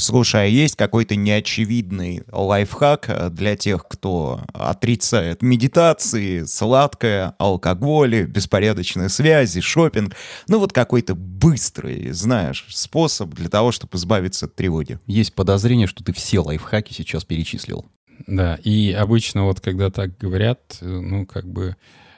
[0.00, 9.10] Слушай, а есть какой-то неочевидный лайфхак э, для тех, кто отрицает медитации, сладкое, алкоголь, беспорядочные
[9.10, 10.16] связи, шопинг?
[10.48, 14.98] Ну вот какой-то быстрый, знаешь, способ для того, чтобы избавиться от тревоги.
[15.06, 17.84] Есть подозрение, что ты все лайфхаки сейчас перечислил.
[18.26, 21.76] Да, и обычно вот когда так говорят, э, ну как бы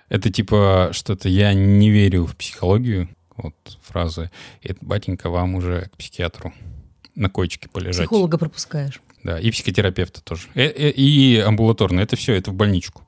[0.09, 4.31] это типа что-то «я не верю в психологию», вот фразы.
[4.63, 6.53] Это, батенька, вам уже к психиатру
[7.15, 8.07] на коечке полежать.
[8.07, 9.01] Психолога пропускаешь.
[9.23, 10.49] Да, и психотерапевта тоже.
[10.55, 12.01] И, и, и амбулаторно.
[12.01, 13.03] Это все, это в больничку.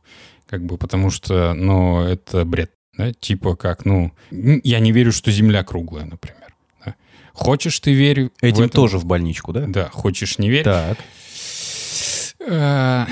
[0.46, 2.70] Как бы, потому что, ну, это бред.
[2.96, 3.12] Да?
[3.12, 6.54] Типа как, ну, я не верю, что Земля круглая, например.
[6.84, 6.94] Да?
[7.32, 8.70] Хочешь ты верь Этим в этом?
[8.70, 9.64] тоже в больничку, да?
[9.66, 10.62] Да, хочешь не верь.
[10.64, 10.98] Так.
[12.46, 13.06] Э,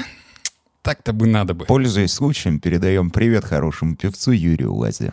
[0.83, 1.65] Так-то бы надо бы.
[1.65, 5.13] Пользуясь случаем, передаем привет хорошему певцу Юрию Лазе.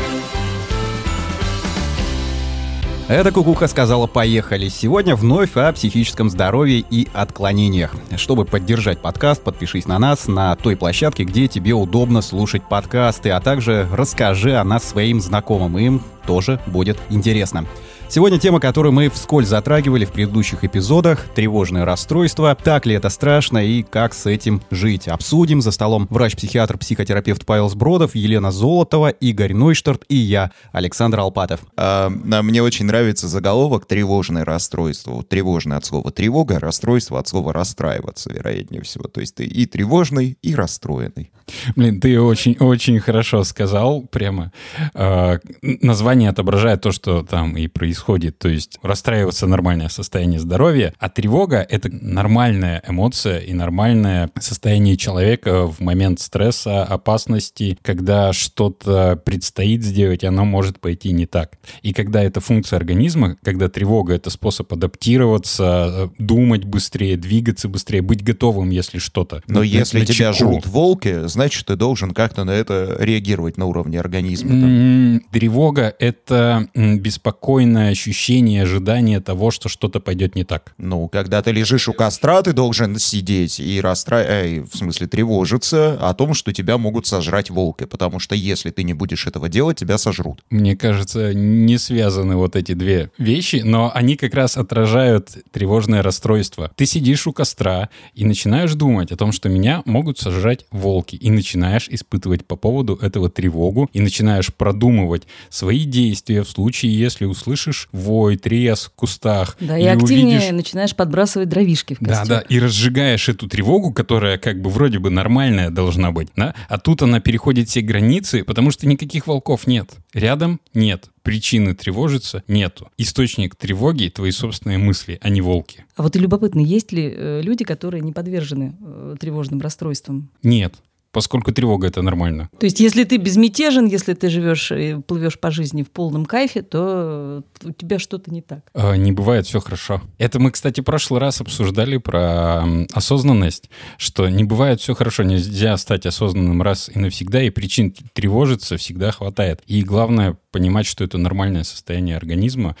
[3.11, 4.69] Это Кукуха сказала «Поехали».
[4.69, 7.93] Сегодня вновь о психическом здоровье и отклонениях.
[8.15, 13.41] Чтобы поддержать подкаст, подпишись на нас на той площадке, где тебе удобно слушать подкасты, а
[13.41, 17.65] также расскажи о нас своим знакомым, им тоже будет интересно.
[18.13, 22.53] Сегодня тема, которую мы вскользь затрагивали в предыдущих эпизодах– тревожное расстройство.
[22.61, 25.07] Так ли это страшно и как с этим жить?
[25.07, 31.61] Обсудим за столом врач-психиатр, психотерапевт Павел Сбродов, Елена Золотова, Игорь Нойштарт и я, Александр Алпатов.
[31.77, 35.23] А, мне очень нравится заголовок «тревожное расстройство».
[35.23, 39.05] Тревожное от слова «тревога», расстройство от слова «расстраиваться», вероятнее всего.
[39.05, 41.31] То есть ты и тревожный, и расстроенный.
[41.77, 44.51] Блин, ты очень-очень хорошо сказал прямо.
[44.93, 48.00] Э, название отображает то, что там и происходит.
[48.37, 55.67] То есть расстраиваться нормальное состояние здоровья, а тревога— это нормальная эмоция и нормальное состояние человека
[55.67, 61.57] в момент стресса, опасности, когда что-то предстоит сделать, оно может пойти не так.
[61.81, 68.23] И когда это функция организма, когда тревога— это способ адаптироваться, думать быстрее, двигаться быстрее, быть
[68.23, 69.41] готовым, если что-то.
[69.47, 70.51] Но на- если на тебя чеку.
[70.51, 74.49] жрут волки, значит, ты должен как-то на это реагировать на уровне организма.
[74.49, 75.21] там.
[75.31, 80.73] Тревога— это беспокойное ощущение, ожидание того, что что-то пойдет не так.
[80.77, 86.13] Ну, когда ты лежишь у костра, ты должен сидеть и расстраиваться, в смысле тревожиться о
[86.13, 89.97] том, что тебя могут сожрать волки, потому что если ты не будешь этого делать, тебя
[89.97, 90.43] сожрут.
[90.49, 96.71] Мне кажется, не связаны вот эти две вещи, но они как раз отражают тревожное расстройство.
[96.75, 101.29] Ты сидишь у костра и начинаешь думать о том, что меня могут сожрать волки, и
[101.29, 107.80] начинаешь испытывать по поводу этого тревогу, и начинаешь продумывать свои действия в случае, если услышишь
[107.91, 109.57] вой, треск в кустах.
[109.59, 112.27] Да, и или активнее увидишь- начинаешь подбрасывать дровишки в Да, костер.
[112.27, 116.77] да, и разжигаешь эту тревогу, которая как бы вроде бы нормальная должна быть, да, а
[116.77, 119.91] тут она переходит все границы, потому что никаких волков нет.
[120.13, 121.05] Рядом нет.
[121.23, 122.89] Причины тревожиться нету.
[122.97, 125.85] Источник тревоги— твои собственные мысли, а не волки.
[125.95, 130.29] А вот и любопытно, есть ли э, люди, которые не подвержены э, тревожным расстройствам?
[130.41, 130.73] Нет.
[131.11, 132.49] Поскольку тревога— это нормально.
[132.59, 136.61] То есть, если ты безмятежен, если ты живешь и плывешь по жизни в полном кайфе,
[136.61, 138.61] то у тебя что-то не так.
[138.73, 140.01] А, Не бывает все хорошо.
[140.17, 142.63] Это мы, кстати, в прошлый раз обсуждали про
[142.93, 148.77] осознанность, что не бывает все хорошо, нельзя стать осознанным раз и навсегда, и причин тревожиться
[148.77, 149.61] всегда хватает.
[149.67, 152.75] И главное понимать, что это нормальное состояние организма,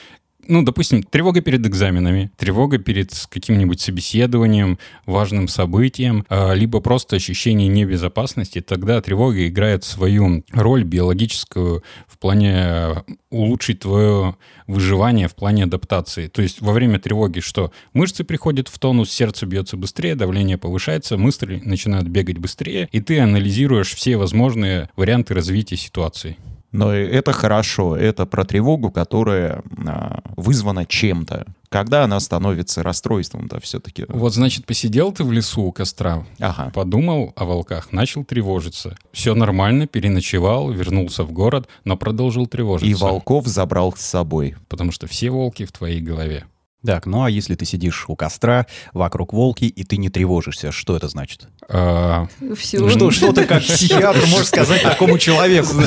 [0.51, 7.69] ну, допустим, тревога перед экзаменами, тревога перед каким-нибудь собеседованием, важным событием, а, либо просто ощущение
[7.69, 12.95] небезопасности, тогда тревога играет свою роль биологическую в плане э,
[13.29, 14.35] улучшить твое
[14.67, 16.27] выживание, в плане адаптации.
[16.27, 17.71] То есть во время тревоги что?
[17.93, 23.21] Мышцы приходят в тонус, сердце бьется быстрее, давление повышается, мысли начинают бегать быстрее, и ты
[23.21, 26.35] анализируешь все возможные варианты развития ситуации.
[26.71, 31.45] Но это хорошо, это про тревогу, которая а, вызвана чем-то.
[31.69, 34.05] Когда она становится расстройством-то все-таки?
[34.07, 36.71] Вот, значит, посидел ты в лесу у костра, Ага.
[36.73, 38.97] подумал о волках, начал тревожиться.
[39.11, 42.89] Все нормально, переночевал, вернулся в город, но продолжил тревожиться.
[42.89, 44.55] И волков забрал с собой.
[44.67, 46.45] Потому что все волки в твоей голове.
[46.85, 50.97] Так, ну а если ты сидишь у костра, вокруг волки, и ты не тревожишься, что
[50.97, 51.47] это значит?
[51.69, 52.89] А, Все.
[52.89, 55.69] Что, что ты как психиатр можешь сказать такому человеку?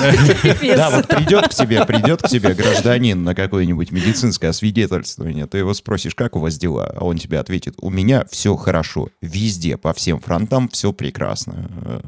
[0.75, 5.75] Да, вот придет к тебе, придет к тебе гражданин на какое-нибудь медицинское освидетельствование, ты его
[5.75, 6.93] спросишь, как у вас дела?
[6.97, 12.03] А он тебе ответит, у меня все хорошо, везде, по всем фронтам все прекрасно.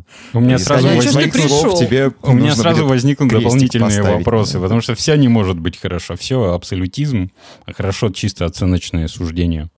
[2.23, 6.17] У меня сразу возникнут дополнительные вопросы, потому что все не может быть хорошо.
[6.17, 7.31] Все абсолютизм,
[7.67, 8.76] хорошо чисто оценочное
[9.09, 9.71] суждение.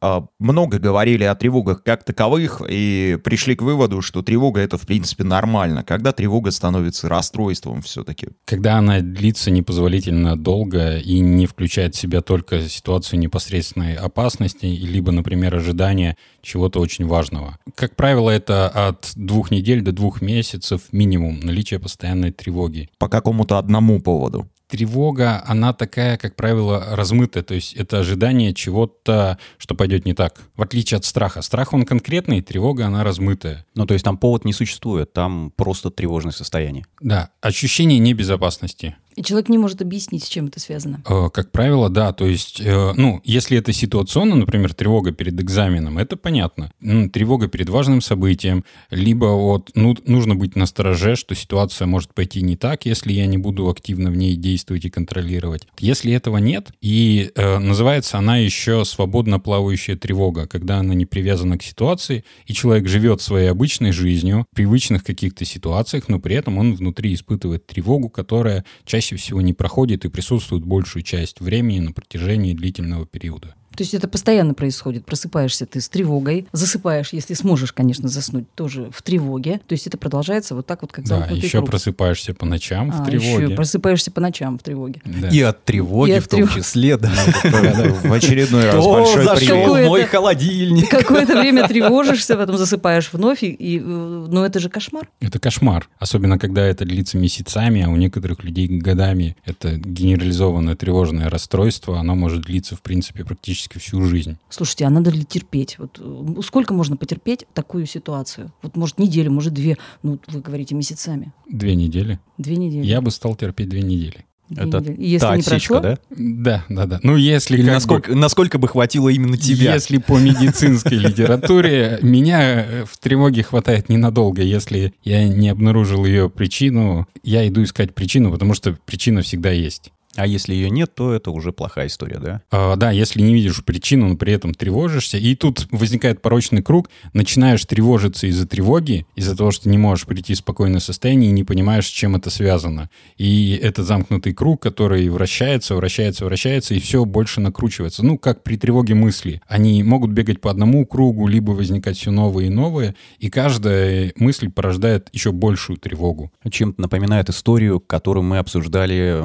[0.00, 4.86] А, Много говорили о тревогах как таковых и пришли к выводу, что тревога это в
[4.86, 5.82] принципе нормально.
[5.84, 8.28] Когда тревога становится расстройством все-таки.
[8.44, 15.12] Когда она длится непозволительно долго и не включает в себя только ситуацию непосредственной опасности, либо,
[15.12, 16.16] например, ожидания
[16.46, 17.58] чего-то очень важного.
[17.74, 22.88] Как правило, это от двух недель до двух месяцев минимум наличие постоянной тревоги.
[22.98, 24.48] По какому-то одному поводу.
[24.68, 30.42] Тревога, она такая, как правило, размытая, то есть это ожидание чего-то, что пойдет не так.
[30.56, 31.40] В отличие от страха.
[31.42, 33.64] Страх, он конкретный, тревога, она размытая.
[33.76, 36.84] Ну, то есть там повод не существует, там просто тревожное состояние.
[37.00, 38.96] Да, ощущение небезопасности.
[39.16, 41.02] И человек не может объяснить, с чем это связано.
[41.08, 42.12] Э, Как правило, да.
[42.12, 46.70] То есть, э, ну, если это ситуационно, например, тревога перед экзаменом, это понятно.
[47.12, 52.56] Тревога перед важным событием, либо вот ну, нужно быть настороже, что ситуация может пойти не
[52.56, 55.66] так, если я не буду активно в ней действовать и контролировать.
[55.78, 61.56] Если этого нет, и э, называется она еще свободно плавающая тревога, когда она не привязана
[61.56, 66.58] к ситуации, и человек живет своей обычной жизнью, в привычных каких-то ситуациях, но при этом
[66.58, 71.92] он внутри испытывает тревогу, которая чаще всего не проходит и присутствует большую часть времени на
[71.92, 73.54] протяжении длительного периода.
[73.76, 75.04] То есть это постоянно происходит.
[75.04, 79.60] Просыпаешься ты с тревогой, засыпаешь, если сможешь, конечно, заснуть, тоже в тревоге.
[79.66, 81.70] То есть это продолжается вот так вот, как Да, еще круг.
[81.70, 83.44] просыпаешься по ночам в А, тревоге.
[83.44, 85.00] еще просыпаешься по ночам в тревоге.
[85.04, 85.28] Да.
[85.28, 87.10] И от тревоги И от в том трев- числе, да.
[87.44, 89.68] В очередной раз большой привет.
[89.68, 90.88] в мой холодильник?
[90.88, 95.08] Какое-то время тревожишься, потом засыпаешь вновь, и, э, ну это же кошмар.
[95.20, 95.88] Это кошмар.
[95.98, 99.36] Особенно, когда это длится месяцами, а у некоторых людей годами.
[99.44, 101.98] Это генерализованное тревожное расстройство.
[101.98, 104.36] Оно может длиться, в принципе, практически всю жизнь.
[104.48, 105.78] Слушайте, а надо ли терпеть?
[105.78, 108.52] Вот э, сколько можно потерпеть такую ситуацию?
[108.62, 111.32] Вот может неделю, может две, ну вы говорите месяцами.
[111.50, 112.20] Две недели.
[112.38, 112.86] Две недели.
[112.86, 114.24] Я бы стал терпеть две недели.
[114.48, 114.96] Две Это недели.
[114.96, 115.98] И если та не отсечка, прошло, да?
[116.10, 117.00] Да, да, да.
[117.02, 119.74] Ну, если Или как бы- насколько, насколько бы хватило именно тебя?
[119.74, 124.42] Если по медицинской литературе, меня э, в тревоге хватает ненадолго.
[124.42, 129.90] Если я не обнаружил ее причину, я иду искать причину, потому что причина всегда есть.
[130.16, 132.42] А если ее нет, то это уже плохая история, да?
[132.50, 136.88] А, да, если не видишь причину, но при этом тревожишься, и тут возникает порочный круг,
[137.12, 141.44] начинаешь тревожиться из-за тревоги, из-за того, что не можешь прийти в спокойное состояние и не
[141.44, 142.90] понимаешь, с чем это связано.
[143.18, 148.04] И это замкнутый круг, который вращается, вращается, вращается, и все больше накручивается.
[148.04, 149.42] Ну, как при тревоге мысли.
[149.46, 154.50] Они могут бегать по одному кругу, либо возникать все новые и новые, и каждая мысль
[154.50, 156.32] порождает еще большую тревогу.
[156.48, 159.22] Чем-то напоминает историю, которую мы обсуждали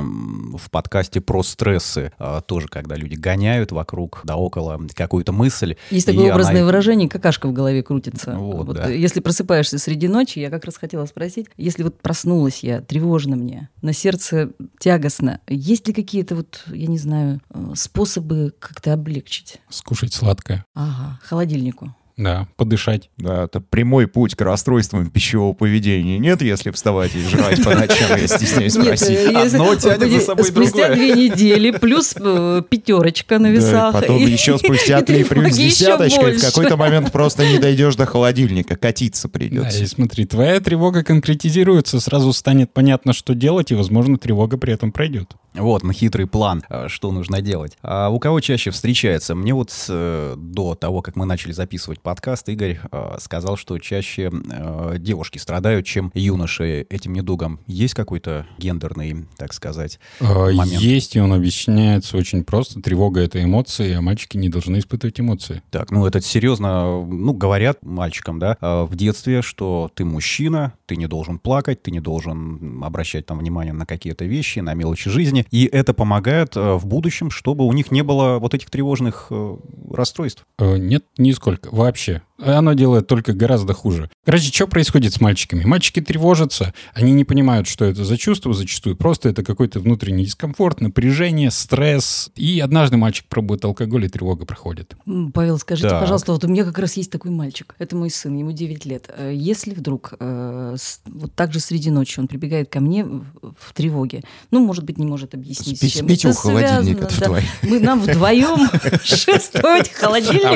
[0.58, 0.81] в подкасте
[1.20, 2.12] про стрессы.
[2.20, 5.76] А, Тоже, когда люди гоняют вокруг, да около какую-то мысль.
[5.90, 8.34] Есть такое она- образное выражение, какашка в голове крутится.
[8.36, 8.90] Вот, да.
[8.90, 13.36] э, Если просыпаешься среди ночи, я как раз хотела спросить, если вот проснулась я, тревожно
[13.36, 19.60] мне, на сердце тягостно, есть ли какие-то вот, я не знаю, э, способы как-то облегчить?
[19.70, 20.66] Скушать сладкое.
[20.74, 21.96] Ага, холодильнику.
[22.18, 23.10] Да, подышать.
[23.18, 26.20] Да, это прямой путь к расстройствам пищевого поведения.
[26.20, 29.10] Нет, если вставать и жрать по ночам, я стесняюсь Нет, спросить.
[29.18, 30.96] э, если- Одно тянет за собой спустя другое.
[30.96, 33.94] две недели, плюс э, пятерочка на Да, весах.
[33.94, 37.96] потом и- еще спустя и три плюс еще десяточкой, в какой-то момент просто не дойдешь
[37.96, 39.84] до холодильника, катиться Да, придется.
[39.84, 44.92] и смотри, твоя тревога конкретизируется, сразу станет понятно, что делать, и, возможно, тревога при этом
[44.92, 45.32] пройдет.
[45.54, 47.78] Вот, на хитрый план, а, что нужно делать.
[47.82, 49.36] А у кого чаще встречается?
[49.36, 54.32] Мне вот э, до того, как мы начали записывать подкаст, Игорь э, сказал, что чаще
[54.32, 57.60] э, девушки страдают, чем юноши этим недугом.
[57.68, 60.82] Есть какой-то гендерный, так сказать, Э, момент?
[60.82, 62.82] Есть, и он объясняется очень просто.
[62.82, 65.62] Тревога— это эмоции, а мальчики не должны испытывать эмоции.
[65.72, 70.96] Так, ну это серьезно, ну говорят мальчикам, да, э, в детстве, что ты мужчина, ты
[70.96, 75.41] не должен плакать, ты не должен обращать там внимание на какие-то вещи, на мелочи жизни,
[75.52, 79.58] и это помогает э, в будущем, чтобы у них не было вот этих тревожных э,
[79.92, 80.46] расстройств.
[80.60, 81.70] Э, Нет, нисколько.
[81.72, 82.22] Вообще.
[82.42, 84.10] Оно делает только гораздо хуже.
[84.26, 85.64] Короче, что происходит с мальчиками?
[85.64, 88.96] Мальчики тревожатся, они не понимают, что это за чувство зачастую.
[88.96, 92.32] Просто это какой-то внутренний дискомфорт, напряжение, стресс.
[92.36, 94.96] И однажды мальчик пробует алкоголь, и тревога проходит.
[95.34, 96.02] Павел, скажите, Так.
[96.02, 97.76] пожалуйста, вот у меня как раз есть такой мальчик.
[97.80, 99.10] Это мой сын, ему 9 лет.
[99.16, 104.22] Э, Если вдруг э, вот так же среди ночи он прибегает ко мне в, тревоге,
[104.52, 107.26] ну, может быть, не может объяснить, Спи- с чем это у холодильника связано, да.
[107.26, 107.46] вдвоем.
[107.64, 108.70] Мы нам вдвоем
[109.04, 110.08] шествовать к А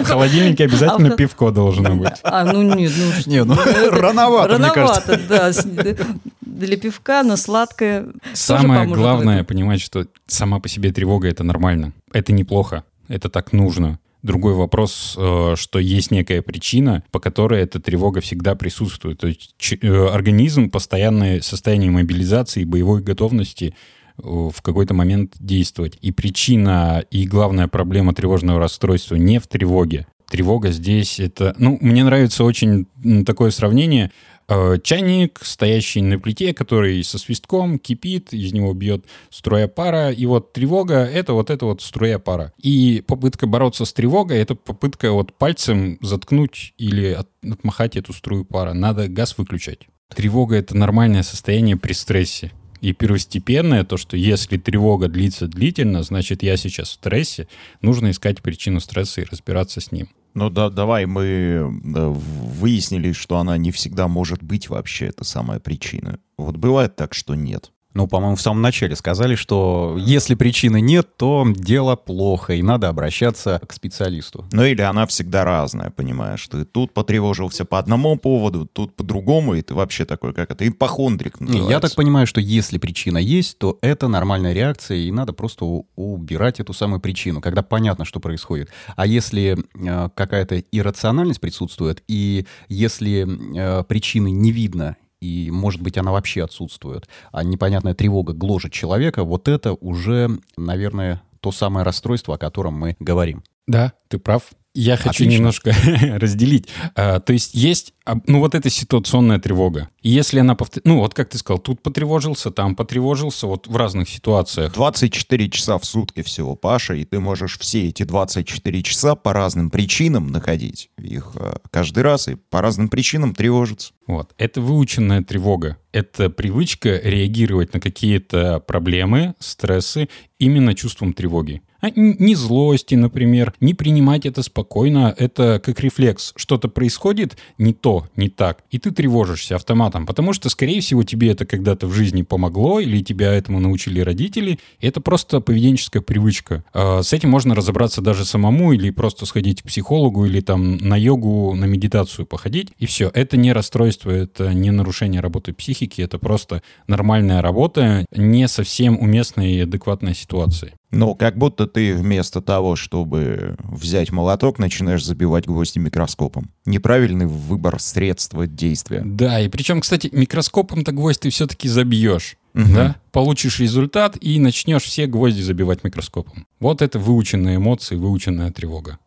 [0.03, 2.13] в холодильнике обязательно А пивко должно быть.
[2.23, 5.11] А, ну нет, ну что Не, ну, это рановато, мне кажется.
[5.29, 6.05] Рановато, да.
[6.41, 11.93] Для пивка, но сладкое Самое главное понимать, что сама по себе тревога это нормально.
[12.13, 12.83] Это неплохо.
[13.07, 13.99] Это так нужно.
[14.23, 19.19] Другой вопрос, э, что есть некая причина, по которой эта тревога всегда присутствует.
[19.19, 23.75] То есть ч- э, организм постоянное состояние мобилизации и боевой готовности
[24.17, 25.99] э, в какой-то момент действовать.
[26.01, 30.07] И причина и главная проблема тревожного расстройства не в тревоге.
[30.35, 31.55] Тревога здесь это...
[31.57, 32.87] Ну, мне нравится очень
[33.23, 34.11] такое сравнение.
[34.49, 40.25] Э, Чайник, стоящий на плите, который со свистком кипит, из него бьет струя пара, и
[40.25, 42.51] вот тревога— это вот это вот струя пара.
[42.61, 48.43] И попытка бороться с тревогой— это попытка вот пальцем заткнуть или от- отмахать эту струю
[48.43, 48.73] пара.
[48.73, 49.87] Надо газ выключать.
[50.13, 52.51] Тревога— это нормальное состояние при стрессе.
[52.81, 57.47] И первостепенное то, что если тревога длится длительно, значит, я сейчас в стрессе,
[57.81, 60.09] нужно искать причину стресса и разбираться с ним.
[60.35, 61.63] Ну да, давай мы э,
[62.09, 66.19] выяснили, что она не всегда может быть вообще эта самая причина.
[66.37, 67.71] Вот бывает так, что нет.
[67.95, 72.89] Ну, по-моему, в самом начале сказали, что если причины нет, то дело плохо, и надо
[72.89, 74.45] обращаться к специалисту.
[74.51, 76.45] Ну или она всегда разная, понимаешь?
[76.49, 80.67] Ты тут потревожился по одному поводу, тут по другому, и ты вообще такой, как это,
[80.67, 81.69] ипохондрик Не.
[81.69, 85.63] Я так понимаю, что если причина есть, то это нормальная реакция, и надо просто
[85.95, 88.69] убирать эту самую причину, когда понятно, что происходит.
[88.97, 93.25] А если э, какая-то иррациональность присутствует, и если
[93.57, 99.23] э, причины не видно, и, может быть, она вообще отсутствует, а непонятная тревога гложет человека,
[99.23, 103.43] вот это уже, наверное, то самое расстройство, о котором мы говорим.
[103.67, 104.51] Да, ты прав.
[104.75, 105.37] Я хочу Отлично.
[105.37, 105.73] немножко
[106.19, 106.67] разделить.
[106.95, 109.89] А, то есть есть, а, ну вот эта ситуационная тревога.
[110.01, 110.81] И если она повтор...
[110.85, 114.73] Ну вот как ты сказал, тут потревожился, там потревожился, вот в разных ситуациях.
[114.73, 119.69] 24 часа в сутки всего, Паша, и ты можешь все эти 24 часа по разным
[119.69, 123.93] причинам находить их э, каждый раз и по разным причинам тревожиться.
[124.07, 124.33] Вот.
[124.37, 125.77] Это выученная тревога.
[125.93, 131.61] Это привычка реагировать на какие-то проблемы, стрессы именно чувством тревоги.
[131.85, 136.33] А не злости, например, не принимать это спокойно, это как рефлекс.
[136.35, 141.29] Что-то происходит не то, не так, и ты тревожишься автоматом, потому что, скорее всего, тебе
[141.29, 146.63] это когда-то в жизни помогло, или тебя этому научили родители, это просто поведенческая привычка.
[146.73, 150.97] А, С этим можно разобраться даже самому, или просто сходить к психологу, или там на
[150.97, 153.11] йогу, на медитацию походить, и все.
[153.13, 159.49] Это не расстройство, это не нарушение работы психики, это просто нормальная работа, не совсем уместная
[159.49, 160.73] и адекватная ситуация.
[160.95, 166.51] Ну, как будто ты вместо того, чтобы взять молоток, начинаешь забивать гвозди микроскопом.
[166.65, 169.01] Неправильный выбор средства действия.
[169.03, 172.37] Да, и причем, кстати, микроскопом-то гвоздь ты все-таки забьешь.
[172.53, 172.73] Мгм.
[172.73, 172.95] Да?
[173.11, 176.47] Получишь результат и начнешь все гвозди забивать микроскопом.
[176.61, 178.97] Вот это выученные эмоции, выученная тревога.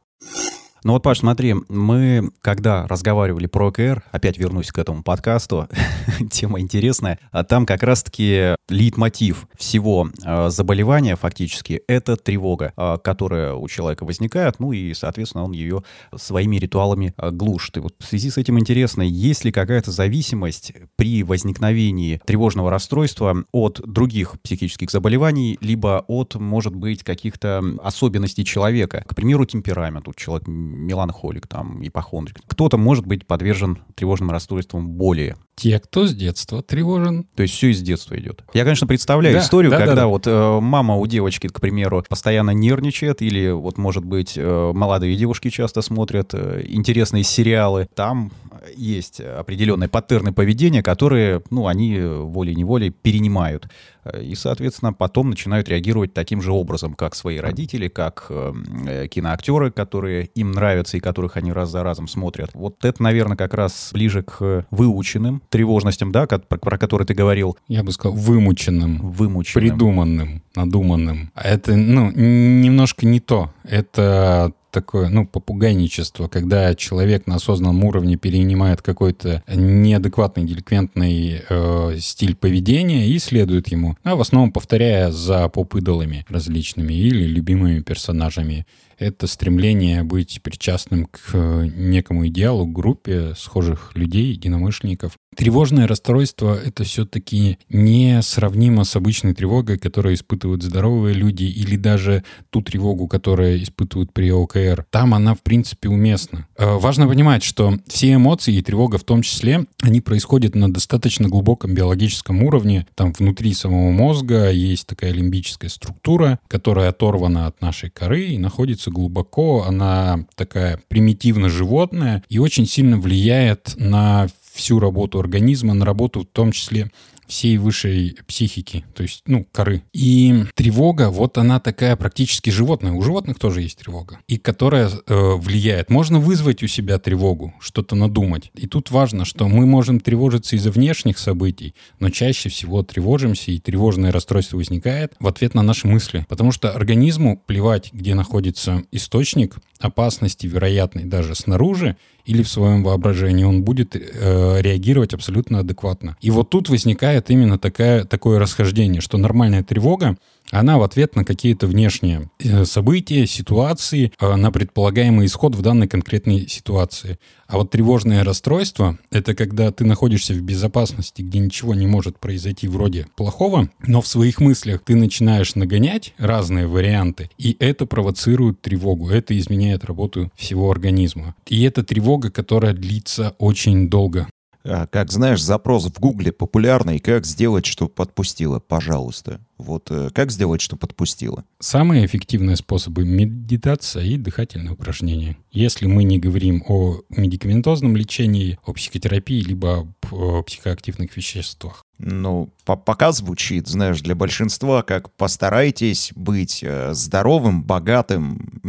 [0.89, 5.69] Ну вот, Паш, смотри, мы, когда разговаривали про ОКР, опять вернусь к этому подкасту,
[6.31, 13.53] тема интересная, а там как раз-таки лейтмотив всего э, заболевания фактически— это тревога, э, которая
[13.53, 15.83] у человека возникает, ну и, соответственно, он ее
[16.17, 17.77] своими ритуалами э, глушит.
[17.77, 23.45] И вот в связи с этим интересно, есть ли какая-то зависимость при возникновении тревожного расстройства
[23.53, 29.05] от других психических заболеваний, либо от, может быть, каких-то особенностей человека.
[29.07, 30.07] К примеру, темперамент.
[30.07, 32.41] Вот человек меланхолик, там, ипохондрик.
[32.47, 35.37] Кто-то может быть подвержен тревожным расстройствам более.
[35.59, 38.45] Те, кто с детства тревожен, То есть все из детства идет.
[38.55, 40.07] Я, конечно, представляю Да, историю, да, да, когда да.
[40.07, 45.17] вот э, мама у девочки, к примеру, постоянно нервничает, или вот, может быть, э, молодые
[45.17, 47.89] девушки часто смотрят э, интересные сериалы.
[47.95, 48.31] Там
[48.77, 53.69] есть определенные паттерны поведения, которые, ну, они волей-неволей перенимают.
[54.05, 59.71] Э, И, соответственно, потом начинают реагировать таким же образом, как свои родители, как э, киноактеры,
[59.71, 62.51] которые им нравятся и которых они раз за разом смотрят.
[62.55, 67.57] Вот это, наверное, как раз ближе к выученным тревожностям, да, про, про которые ты говорил,
[67.69, 69.63] я бы сказал, вымученным, вымученным.
[69.63, 71.31] придуманным, надуманным.
[71.35, 73.53] А это, ну, немножко не то.
[73.65, 82.37] Это такое, ну, попугайничество, когда человек на осознанном уровне перенимает какой-то неадекватный, деликвентный э, стиль
[82.37, 88.67] поведения и следует ему, а в основном повторяя за поп-идолами различными или любимыми персонажами
[88.99, 95.13] это стремление быть причастным к э, некому идеалу, группе схожих людей, единомышленников.
[95.37, 102.25] Тревожное расстройство— это все-таки не сравнимо с обычной тревогой, которую испытывают здоровые люди, или даже
[102.51, 104.87] ту тревогу, которую испытывают при ОКР.
[104.91, 106.47] Там она, в принципе, уместна.
[106.57, 111.29] Э, важно понимать, что все эмоции и тревога в том числе, они происходят на достаточно
[111.29, 112.87] глубоком биологическом уровне.
[112.95, 118.91] Там внутри самого мозга есть такая лимбическая структура, которая оторвана от нашей коры и находится
[118.91, 119.65] глубоко.
[119.65, 126.27] Она такая примитивно животная и очень сильно влияет на всю работу организма, на работу в
[126.27, 126.91] том числе
[127.29, 129.83] всей высшей психики, то есть, ну, коры.
[129.93, 132.93] И тревога, вот она такая практически животная.
[132.93, 135.91] У животных тоже есть тревога, и которая э, влияет.
[135.91, 138.51] Можно вызвать у себя тревогу, что-то надумать.
[138.55, 143.61] И тут важно, что мы можем тревожиться из-за внешних событий, но чаще всего тревожимся, и
[143.61, 146.25] тревожное расстройство возникает в ответ на наши мысли.
[146.31, 151.97] Потому что организму плевать, где находится источник опасности, вероятной даже снаружи,
[152.29, 156.17] или в своем воображении, он будет э, реагировать абсолютно адекватно.
[156.21, 160.19] И вот тут возникает именно такая, такое расхождение, что нормальная тревога,
[160.51, 165.89] она в ответ на какие-то внешние э, события, ситуации, э, на предполагаемый исход в данной
[165.89, 167.19] конкретной ситуации.
[167.47, 172.69] А вот тревожное расстройство— это когда ты находишься в безопасности, где ничего не может произойти
[172.69, 179.11] вроде плохого, но в своих мыслях ты начинаешь нагонять разные варианты, и это провоцирует тревогу,
[179.11, 181.35] это изменяет работу всего организма.
[181.47, 184.29] И это тревога, которая длится очень долго.
[184.71, 189.41] А, как знаешь, запрос в Гугле популярный, как сделать, чтобы подпустило, пожалуйста.
[189.57, 191.45] Вот э, как сделать, чтобы подпустило?
[191.59, 195.39] Самые эффективные способы— медитация и дыхательные упражнения.
[195.51, 201.85] Если мы не говорим о медикаментозном лечении, о психотерапии, либо о психоактивных веществах.
[201.99, 208.63] Ну, по пока звучит, знаешь, для большинства, как постарайтесь быть э, здоровым, богатым.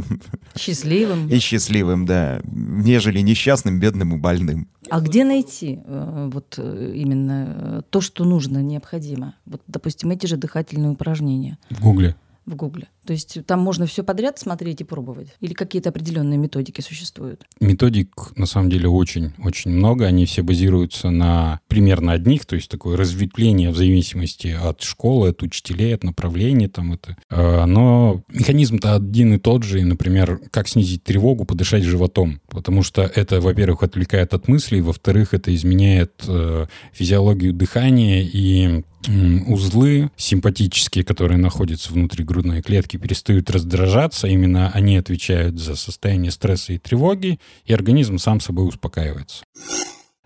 [0.57, 1.29] Счастливым.
[1.29, 4.67] И счастливым, да, нежели несчастным, бедным и больным.
[4.89, 9.36] А где найти э, вот э, именно то, что нужно, необходимо?
[9.45, 11.59] Вот, допустим, эти же дыхательные упражнения.
[11.69, 12.15] В Гугле.
[12.50, 12.88] В Гугле.
[13.06, 15.36] То есть там можно все подряд смотреть и пробовать?
[15.39, 17.46] Или какие-то определенные методики существуют?
[17.60, 20.08] Методик, на самом деле, очень-очень много.
[20.08, 25.44] Они все базируются на примерно одних, то есть такое разветвление в зависимости от школы, от
[25.44, 27.15] учителей, от направления там это.
[27.29, 29.82] А, но механизм-то один и тот же.
[29.82, 32.41] И, например, как снизить тревогу, подышать животом.
[32.50, 40.12] Потому что это, во-первых, отвлекает от мыслей, во-вторых, это изменяет э, физиологию дыхания и узлы
[40.18, 46.77] симпатические, которые находятся внутри грудной клетки, перестают раздражаться, именно они отвечают за состояние стресса и
[46.77, 49.44] тревоги, и организм сам собой успокаивается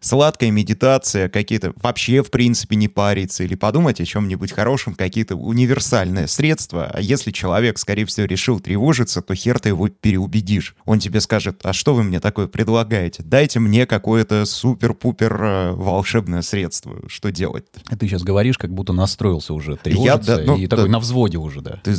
[0.04, 6.28] сладкая медитация, какие-то вообще, в принципе, не париться или подумать о чем-нибудь хорошем, какие-то универсальные
[6.28, 6.92] средства.
[6.94, 10.76] А если человек, скорее всего, решил тревожиться, то хер ты его переубедишь.
[10.86, 13.24] Он тебе скажет, а что вы мне такое предлагаете?
[13.24, 16.98] Дайте мне какое-то супер-пупер э, волшебное средство.
[17.08, 17.66] Что делать?
[17.74, 17.98] -то?
[17.98, 21.00] Ты сейчас говоришь, как будто настроился уже тревожиться, Я, да, ну, и да, такой на
[21.00, 21.82] взводе уже, да.
[21.84, 21.96] Ты...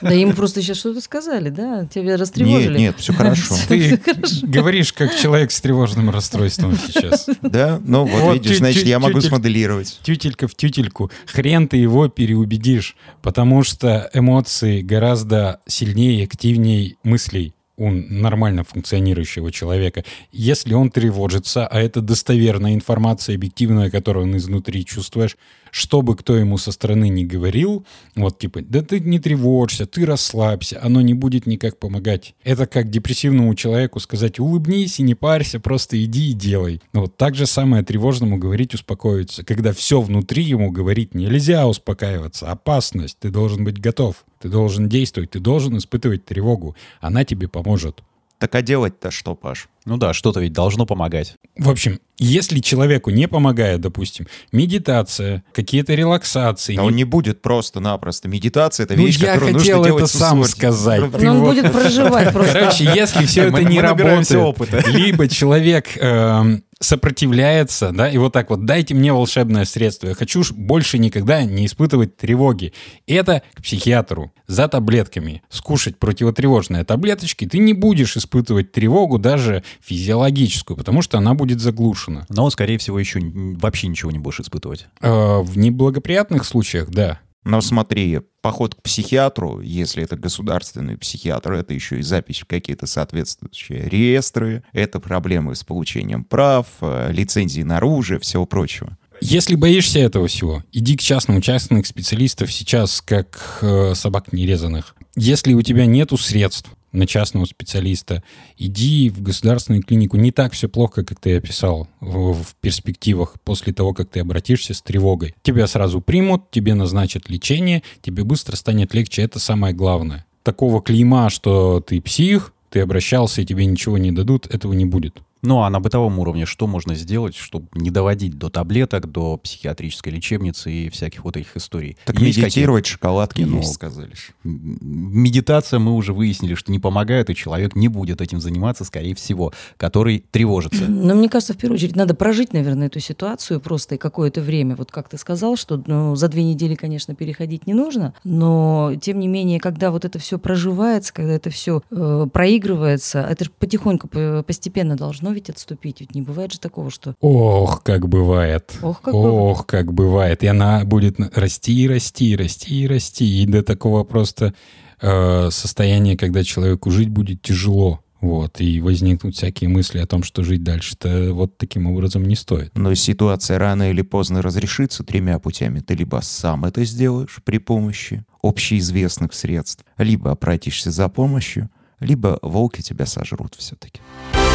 [0.00, 1.86] Да им просто сейчас что-то сказали, да?
[1.86, 2.78] Тебя растревожили.
[2.78, 3.54] Нет, нет, все хорошо.
[3.68, 4.00] Ты
[4.42, 7.28] говоришь, как человек с тревожным тревожным расстройством сейчас.
[7.42, 7.80] Да?
[7.84, 10.00] Ну вот, вот видишь, значит, я могу смоделировать.
[10.02, 11.10] Тютелька в тютельку.
[11.26, 19.52] Хрен ты его переубедишь, потому что эмоции гораздо сильнее и активнее мыслей у нормально функционирующего
[19.52, 20.02] человека.
[20.32, 25.36] Если он тревожится, а это достоверная информация, объективная, которую он изнутри чувствуешь,
[25.76, 27.84] что бы кто ему со стороны не говорил,
[28.14, 32.34] вот типа, да ты не тревожься, ты расслабься, оно не будет никак помогать.
[32.44, 36.80] Это как депрессивному человеку сказать, улыбнись и не парься, просто иди и делай.
[36.94, 42.50] Но вот так же самое тревожному говорить успокоиться, когда все внутри ему говорить нельзя успокаиваться,
[42.50, 48.02] опасность, ты должен быть готов, ты должен действовать, ты должен испытывать тревогу, она тебе поможет.
[48.38, 49.68] Так а делать-то что, Паш?
[49.86, 51.36] Ну да, что-то ведь должно помогать.
[51.56, 56.76] В общем, если человеку не помогает, допустим, медитация, какие-то релаксации...
[56.76, 58.26] А он не будет просто-напросто.
[58.28, 61.00] Медитация— это вещь, ну, которую нужно делать это сам сказать.
[61.22, 62.52] Но он будет проживать просто.
[62.52, 68.66] Короче, если все это не работает, либо человек эм, сопротивляется, да, и вот так вот,
[68.66, 72.72] дайте мне волшебное средство, я хочу больше никогда не испытывать тревоги.
[73.06, 75.42] Это к психиатру за таблетками.
[75.48, 82.26] Скушать противотревожные таблеточки, ты не будешь испытывать тревогу даже физиологическую, потому что она будет заглушена.
[82.28, 84.86] Но, скорее всего, еще вообще ничего не будешь испытывать.
[85.00, 87.20] Э, в неблагоприятных случаях, да.
[87.44, 92.86] Но смотри, поход к психиатру, если это государственный психиатр, это еще и запись в какие-то
[92.86, 98.98] соответствующие реестры, это проблемы с получением прав, э, лицензии на оружие, всего прочего.
[99.20, 101.40] Если боишься этого всего, иди к частному.
[101.40, 104.96] Частных специалистов сейчас как э, собак нерезанных.
[105.14, 108.22] Если у тебя нету средств, на частного специалиста,
[108.58, 110.16] иди в государственную клинику.
[110.16, 114.74] Не так все плохо, как ты описал в, в перспективах после того, как ты обратишься
[114.74, 115.34] с тревогой.
[115.42, 119.22] Тебя сразу примут, тебе назначат лечение, тебе быстро станет легче.
[119.22, 120.24] Это самое главное.
[120.42, 125.18] Такого клейма, что ты псих, ты обращался и тебе ничего не дадут, этого не будет.
[125.42, 130.12] Ну а на бытовом уровне что можно сделать, чтобы не доводить до таблеток, до психиатрической
[130.12, 131.96] лечебницы и всяких вот этих историй?
[132.04, 134.12] Так есть медитировать, шоколадки ну, сказали.
[134.42, 139.52] Медитация мы уже выяснили, что не помогает, и человек не будет этим заниматься, скорее всего,
[139.76, 140.84] который тревожится.
[140.88, 144.74] Но мне кажется, в первую очередь надо прожить, наверное, эту ситуацию просто и какое-то время.
[144.74, 149.20] Вот как ты сказал, что ну, за две недели, конечно, переходить не нужно, но тем
[149.20, 154.08] не менее, когда вот это все проживается, когда это все э, проигрывается, это же потихоньку,
[154.46, 156.00] постепенно должно ведь отступить?
[156.00, 157.14] Ведь не бывает же такого, что...
[157.20, 158.76] Ох, как бывает.
[158.82, 159.66] Ох, как Ох, бывает.
[159.66, 160.42] как бывает.
[160.42, 163.42] И она будет расти, расти, расти, расти.
[163.42, 164.54] И до такого просто
[165.00, 168.00] э, состояния, когда человеку жить будет тяжело.
[168.22, 172.72] Вот, и возникнут всякие мысли о том, что жить дальше-то вот таким образом не стоит.
[172.74, 175.80] Но ситуация рано или поздно разрешится тремя путями.
[175.80, 181.68] Ты либо сам это сделаешь при помощи общеизвестных средств, либо обратишься за помощью,
[182.00, 184.00] либо волки тебя сожрут все-таки.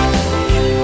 [0.02, 0.81] Thank you.